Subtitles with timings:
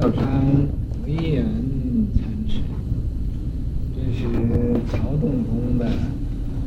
[0.00, 0.24] 药山
[1.06, 1.42] 惟俨
[2.14, 2.60] 禅师，
[3.94, 4.20] 这是
[4.90, 5.86] 曹洞宗的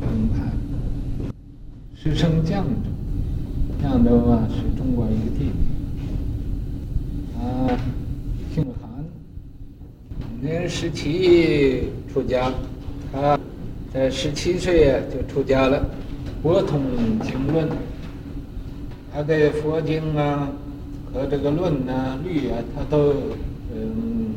[0.00, 0.52] 宗派，
[1.94, 2.62] 师承绛州，
[3.82, 5.52] 绛州啊是中国一个地名。
[7.40, 7.76] 啊，
[8.54, 9.04] 姓韩，
[10.40, 12.52] 年十七出家，
[13.12, 13.36] 他
[13.92, 15.84] 在十七岁就出家了，
[16.42, 16.80] 博通
[17.24, 17.68] 经论，
[19.12, 20.48] 他的佛经啊。
[21.16, 23.14] 和这个论呐、律啊，他都
[23.74, 24.34] 嗯，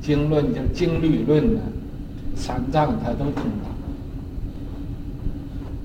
[0.00, 1.60] 经论就经律论呢、
[2.36, 3.68] 三藏他都通达，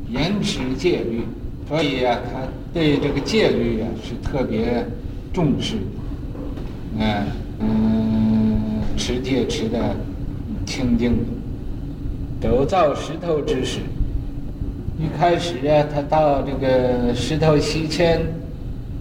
[0.08, 1.24] 严持戒律，
[1.68, 4.86] 所以、啊，他对这个戒律啊是特别
[5.34, 7.26] 重视的，哎，
[7.60, 9.96] 嗯，持戒持的
[10.64, 11.16] 清净，
[12.40, 13.80] 手造石头之时，
[15.00, 18.22] 一开始啊，他到这个石头西迁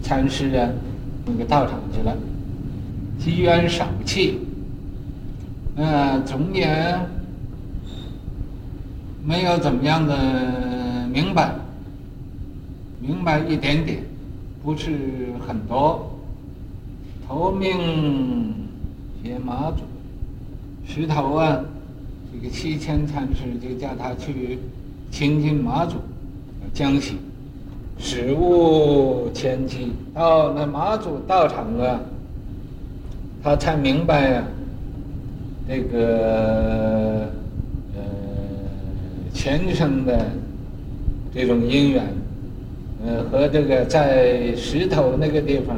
[0.01, 0.67] 禅师啊。
[1.25, 2.15] 那个道场去了，
[3.17, 4.39] 机缘少契，
[5.75, 6.97] 嗯，总也
[9.25, 11.55] 没有怎么样的明白，
[13.01, 14.03] 明白一点点，
[14.63, 14.91] 不是
[15.47, 16.11] 很多。
[17.27, 18.53] 投命
[19.23, 19.77] 学马祖，
[20.87, 21.59] 石头啊，
[22.31, 24.59] 这个西迁禅师就叫他去
[25.09, 25.95] 亲近妈祖，
[26.71, 27.15] 江西。
[27.97, 31.99] 史无前期，到那马祖道场啊，
[33.41, 34.47] 他才明白呀、啊，
[35.67, 37.27] 这个
[37.95, 38.01] 呃
[39.33, 40.25] 前生的
[41.33, 42.03] 这种因缘，
[43.05, 45.75] 呃和这个在石头那个地方，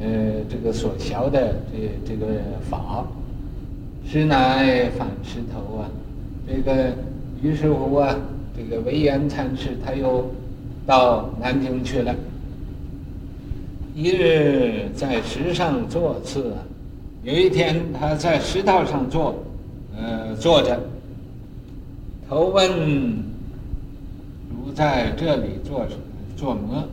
[0.00, 0.08] 呃
[0.48, 2.26] 这个所学的这这个
[2.70, 3.04] 法，
[4.06, 5.90] 实乃反石头啊，
[6.46, 6.92] 这个
[7.42, 8.14] 于是乎啊，
[8.56, 10.30] 这个惟俨禅师他又。
[10.90, 12.12] 到南京去了。
[13.94, 16.52] 一日在石上坐次，
[17.22, 19.36] 有一天他在石头上坐，
[19.96, 20.80] 呃，坐着。
[22.28, 22.68] 头问
[24.50, 26.00] ：“如在这里做什么？
[26.36, 26.84] 做么？”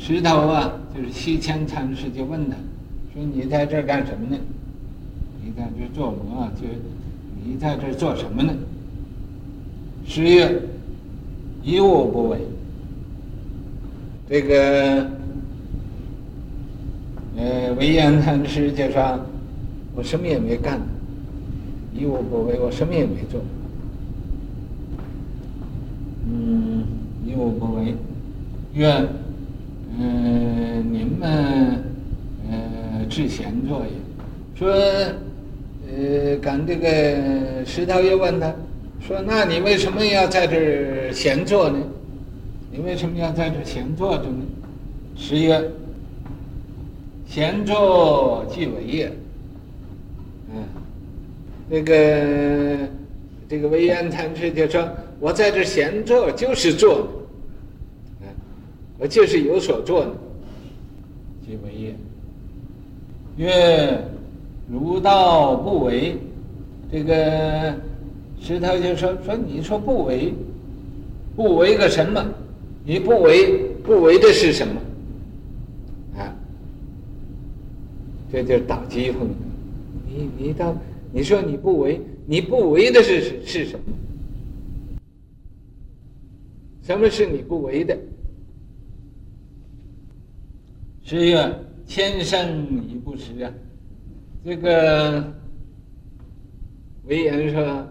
[0.00, 2.56] 石头啊，就是西迁禅师就问他，
[3.12, 4.40] 说：“你在这干什么呢？
[5.44, 6.50] 你在这做么？
[6.58, 6.66] 就
[7.44, 8.54] 你在这做什么呢？”
[10.08, 10.62] 师曰：
[11.62, 12.38] 一物不为。
[14.26, 15.06] 这个，
[17.36, 19.20] 呃，惟俨禅师就说
[19.94, 20.80] ：“我什么也没干，
[21.94, 23.40] 以我不为，我什么也没做。
[26.26, 26.84] 嗯，
[27.26, 27.94] 以我不为，
[28.72, 29.06] 愿，
[29.98, 31.84] 嗯，您们，
[32.50, 33.92] 呃，至闲坐也。
[34.54, 34.72] 说，
[35.86, 38.54] 呃，赶这个石头又问他，
[39.00, 41.76] 说：那你为什么要在这儿闲坐呢？”
[42.74, 44.42] 你为什么要在这闲坐着呢？
[45.16, 45.70] 师曰
[47.24, 49.12] ：“闲坐即为业。”
[50.52, 50.64] 嗯，
[51.70, 52.76] 那个
[53.48, 54.88] 这个惟俨禅师就说
[55.20, 57.06] ：“我在这闲坐就是坐，
[58.20, 58.26] 嗯，
[58.98, 60.10] 我就是有所做的，
[61.46, 61.94] 即为业。”
[63.38, 64.02] 曰
[64.68, 66.16] ：“汝道不为。”
[66.90, 67.72] 这个
[68.40, 70.34] 石头就说：“说你说不为，
[71.36, 72.20] 不为个什么？”
[72.84, 74.80] 你不为不为的是什么？
[76.18, 76.36] 啊，
[78.30, 79.30] 这就是打击风。
[80.06, 80.76] 你你到
[81.10, 83.84] 你说你不为，你不为的是是什么？
[86.82, 87.98] 什么是你不为的？
[91.02, 93.50] 师曰：千生已不识啊。
[94.44, 95.32] 这个
[97.06, 97.88] 惟俨说：“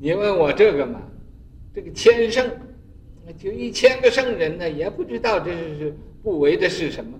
[0.00, 1.02] 你问我这个嘛？
[1.74, 2.50] 这个千生。”
[3.38, 7.18] 就一千个圣人呢，也不知道这是不为的是什么。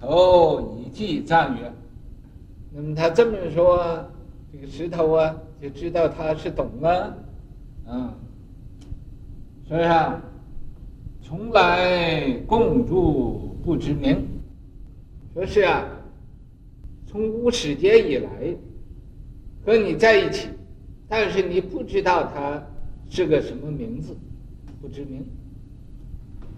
[0.00, 1.72] 头以记赞曰
[2.72, 4.04] ：“那么他这么说，
[4.52, 7.18] 这个石头啊，就知道他是懂了，
[7.86, 8.12] 嗯，
[9.68, 10.22] 所以啊，
[11.22, 14.26] 从来共住不知名，
[15.34, 15.86] 说是啊，
[17.06, 18.30] 从无始劫以来
[19.64, 20.48] 和你在一起，
[21.08, 22.62] 但是你不知道他。”
[23.10, 24.16] 是个什么名字？
[24.80, 25.22] 不知名。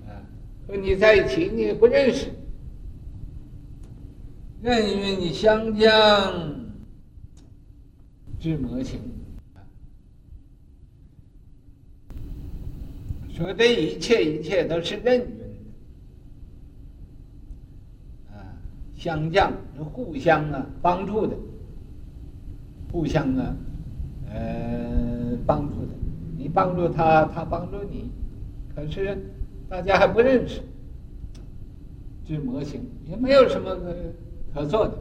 [0.06, 0.22] 啊，
[0.68, 2.28] 和你在一起，你也不认识。
[4.62, 5.90] 任运你相将，
[8.38, 9.00] 知魔情。
[13.34, 15.44] 说这一切一切都是任运的。
[18.36, 18.54] 啊，
[18.94, 21.34] 相将是互相啊帮助的，
[22.92, 23.56] 互相啊，
[24.30, 26.01] 呃帮助的。
[26.42, 28.10] 你帮助他，他帮助你，
[28.74, 29.16] 可是
[29.68, 30.60] 大家还不认识。
[32.24, 33.94] 这模型，也没有什么可
[34.52, 34.98] 可做的。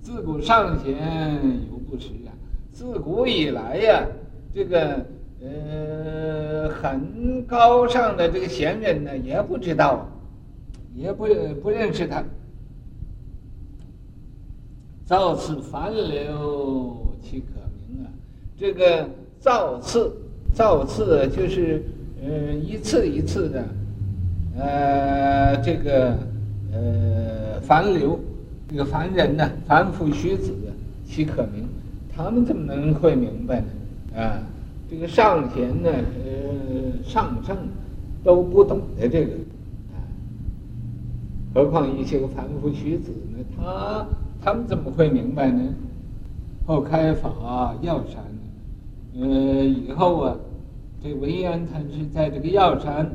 [0.00, 1.34] 自古尚贤
[1.68, 2.30] 犹不识啊，
[2.70, 4.06] 自古以来呀、
[4.54, 5.04] 这个
[5.40, 10.06] 呃很高尚的这个贤人呢，也不知道，
[10.94, 11.26] 也不
[11.60, 12.22] 不认识他。
[15.04, 17.46] 造次繁流，其可
[17.88, 18.06] 名啊？
[18.56, 19.08] 这个
[19.38, 20.12] 造次，
[20.56, 21.82] 造次就是
[22.24, 23.64] 呃一次一次的，
[24.58, 26.16] 呃这个
[26.72, 28.18] 呃繁流，
[28.66, 30.54] 这个凡人呢，凡夫俗子，
[31.06, 31.68] 其可名？
[32.16, 33.66] 他们怎么能会明白呢？
[34.16, 34.40] 啊，
[34.90, 35.90] 这个上贤呢，
[36.24, 37.54] 呃上圣
[38.24, 39.32] 都不懂得这个，
[39.92, 40.00] 啊，
[41.54, 43.44] 何况一些个凡夫俗子呢？
[43.54, 44.06] 他。
[44.42, 45.60] 他们怎么会明白呢？
[46.66, 48.22] 后开法药山，
[49.20, 50.36] 呃，以后啊，
[51.02, 53.10] 这文渊他是在这个药山，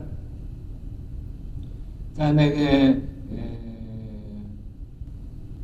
[2.13, 3.37] 在那个呃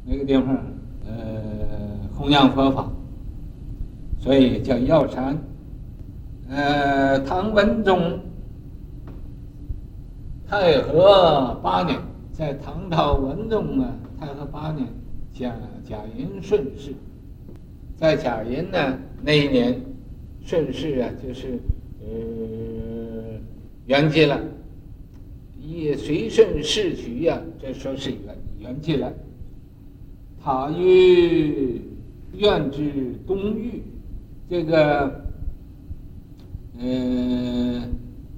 [0.05, 0.57] 那个地方
[1.05, 2.91] 呃弘扬佛法，
[4.19, 5.37] 所以叫药山。
[6.49, 8.19] 呃，唐文宗
[10.47, 11.99] 太和八年，
[12.31, 14.87] 在唐朝文宗啊，太和八年。
[15.33, 15.53] 贾
[15.87, 16.93] 贾云顺世，
[17.95, 19.79] 在贾云呢那一年，
[20.41, 21.59] 顺世啊就是
[22.07, 23.39] 呃
[23.85, 24.39] 圆寂了，
[25.61, 28.19] 也随顺世局呀，这说是圆
[28.59, 29.13] 圆寂了。
[30.43, 31.81] 塔于
[32.33, 33.83] 院之东隅，
[34.49, 35.21] 这个
[36.79, 37.83] 呃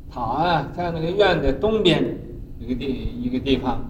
[0.10, 2.04] 塔啊在那个院的东边
[2.60, 2.86] 一个地
[3.22, 3.88] 一个地方，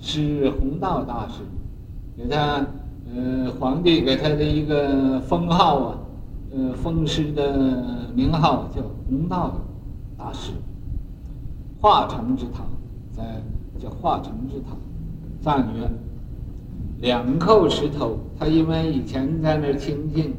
[0.00, 1.42] 是弘道大师。
[2.16, 2.64] 给他，
[3.12, 5.98] 呃，皇帝给他的一个封号啊，
[6.56, 9.60] 呃，封师的名号叫弘道
[10.16, 10.52] 大师。
[11.80, 12.64] 化成之塔，
[13.10, 13.42] 在
[13.78, 14.76] 叫化成之塔，
[15.42, 15.90] 赞曰：
[17.00, 18.18] 两叩石头。
[18.38, 20.32] 他因为以前在那儿清净，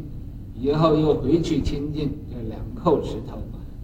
[0.56, 3.38] 以后又回去清净，这两叩石头，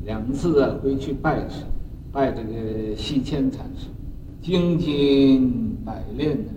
[0.06, 1.66] 两次啊回去拜师，
[2.12, 3.88] 拜这个西迁禅师，
[4.42, 6.50] 精进百炼的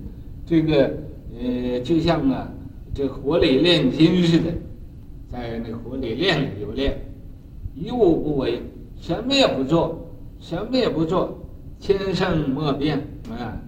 [0.46, 0.90] 这个。
[1.36, 2.48] 呃，就像啊，
[2.94, 4.44] 这火里炼金似的，
[5.34, 6.96] 在那火里炼又炼，
[7.74, 8.62] 一物不为，
[8.96, 10.08] 什么也不做，
[10.38, 11.36] 什么也不做，
[11.80, 12.98] 千圣莫辨
[13.28, 13.58] 啊，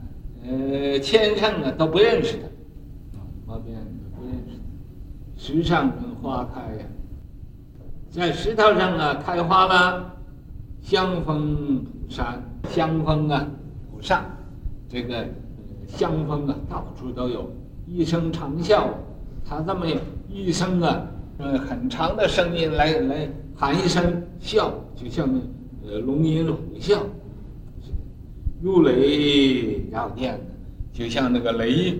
[0.46, 4.62] 呃，千圣啊都不认识他，莫辨都不认识他。
[5.36, 5.90] 石上
[6.22, 6.84] 花开呀，
[8.10, 10.14] 在石头上啊开花了，
[10.80, 12.40] 香风普散，
[12.70, 13.44] 香风啊
[13.90, 14.24] 普散，
[14.88, 15.26] 这个。
[15.88, 17.48] 香风啊，到处都有，
[17.86, 18.88] 一声长啸，
[19.44, 19.86] 他这么
[20.28, 21.06] 一声啊，
[21.38, 25.28] 呃，很长的声音来来喊一声笑，就像
[25.86, 26.98] 呃龙吟虎啸，
[28.62, 30.40] 如雷扰电，
[30.92, 31.98] 就像那个雷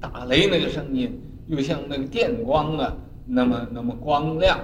[0.00, 4.60] 打雷那个声音，又像那个电光啊，那么那么光亮。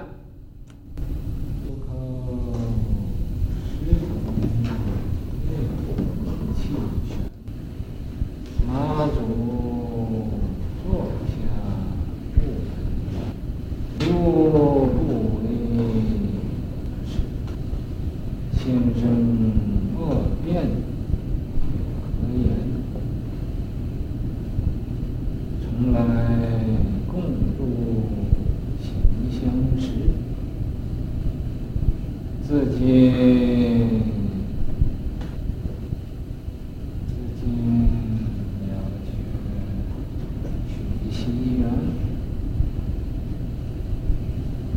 [8.67, 9.28] 马祖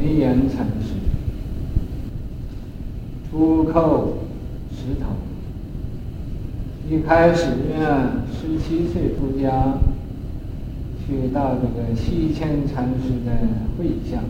[0.00, 0.94] 沩山禅师，
[3.30, 4.18] 出口
[4.70, 5.06] 石头。
[6.88, 7.44] 一开始
[7.84, 9.78] 啊，十七岁出家，
[11.06, 13.32] 去到这个西迁禅师的
[13.76, 14.22] 会相，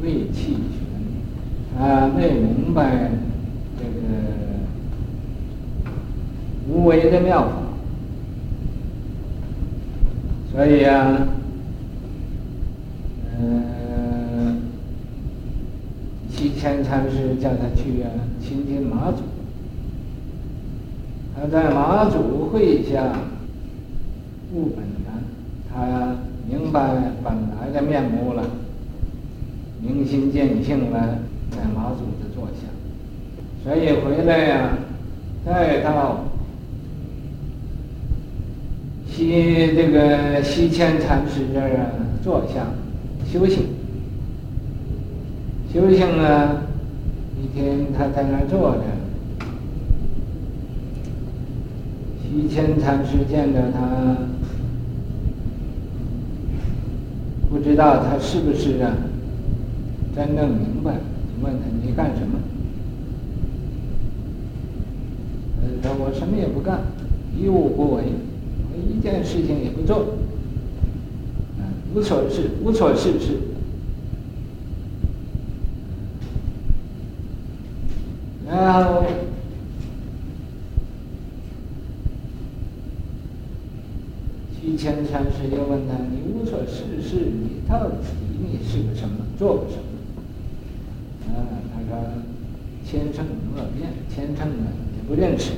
[0.00, 3.10] 未弃权，啊，没明白
[3.76, 3.90] 这个
[6.68, 7.54] 无为的妙法，
[10.52, 11.26] 所以啊，
[13.40, 13.64] 嗯、
[16.58, 18.10] 西迁禅师叫他去啊，
[18.42, 19.22] 亲近马祖。
[21.36, 23.12] 他在马祖会下
[24.52, 25.22] 悟本了，
[25.72, 26.16] 他
[26.50, 28.42] 明白本来的面目了，
[29.80, 31.20] 明心见性了，
[31.52, 32.66] 在马祖的座下，
[33.62, 34.70] 所以回来呀、
[35.46, 36.24] 再到
[39.06, 41.86] 西这个西迁禅师这儿啊
[42.20, 42.66] 坐下
[43.32, 43.62] 修行，
[45.72, 46.62] 修行啊，
[47.42, 48.82] 一天他在那坐着。
[52.22, 54.16] 西迁禅师见着他，
[57.50, 58.94] 不知道他是不是啊
[60.14, 62.38] 真正明白，就问他，你干什么？
[65.82, 66.80] 他说我什么也不干，
[67.38, 68.04] 一物不为，
[68.72, 70.14] 我一件事情也不做，
[71.94, 73.38] 无所事，无所事事。
[78.48, 79.04] 然后。
[84.60, 87.94] 西迁禅师就问他：“你无所事事，你到底
[88.38, 89.24] 你是个什么？
[89.38, 89.82] 做个什么？”
[91.32, 92.04] 啊，他说
[92.84, 93.24] ：“千乘
[93.54, 95.52] 莫变，千乘呢也不认识，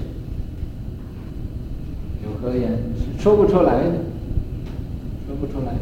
[2.23, 2.71] 有何言？
[2.97, 3.95] 是说不出来的，
[5.27, 5.75] 说不出来。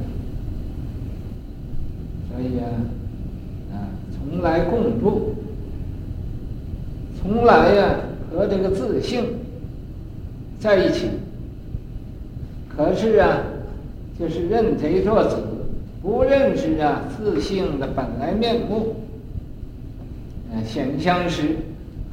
[2.31, 2.65] 所以啊，
[3.75, 5.35] 啊，从来共住，
[7.21, 7.97] 从来呀、
[8.31, 9.25] 和这个自性
[10.59, 11.09] 在一起。”
[12.77, 13.43] 可是啊，
[14.19, 15.37] 就是认贼作子，
[16.01, 18.95] 不认识啊自性的本来面目。
[20.51, 21.57] 呃，显相识，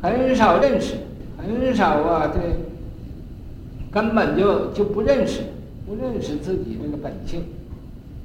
[0.01, 0.95] 很少认识，
[1.38, 2.41] 很少啊，对，
[3.91, 5.41] 根本就就不认识，
[5.85, 7.43] 不认识自己这个本性，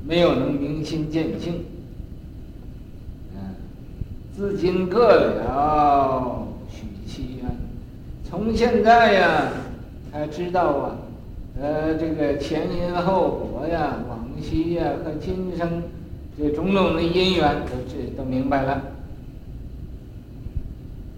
[0.05, 1.65] 没有能明心见性。
[3.37, 3.55] 嗯，
[4.35, 6.45] 自今各了，
[8.31, 9.49] 从现在呀、
[10.13, 10.97] 才知道啊。
[11.61, 15.83] 呃，这个前因后果呀，往昔呀和今生，
[16.39, 18.81] 这种种的因缘都这都明白了。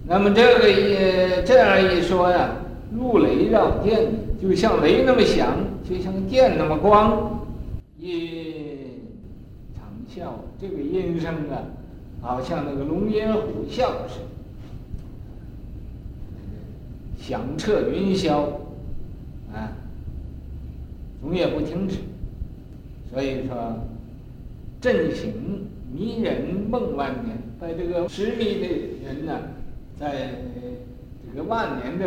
[0.05, 2.57] 那么这个一这样一说呀，
[2.93, 7.39] 如雷绕电，就像雷那么响，就像电那么光，
[7.99, 8.79] 音
[9.77, 11.63] 长啸，这个音声啊，
[12.23, 14.32] 好像那个龙吟虎啸似的，
[17.23, 18.43] 响彻云霄，
[19.55, 19.79] 啊。
[21.23, 21.99] 总也不停止，
[23.13, 23.79] 所以说，
[24.81, 25.33] 震醒
[25.95, 28.67] 迷人梦万年，在这个痴迷的
[29.05, 29.39] 人呢，
[29.97, 30.33] 在
[31.25, 32.05] 这个万年的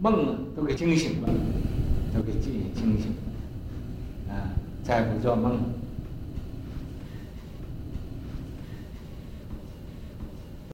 [0.00, 1.28] 梦啊，都给惊醒了，
[2.14, 3.10] 都给惊惊醒，
[4.28, 5.58] 啊，再不做梦。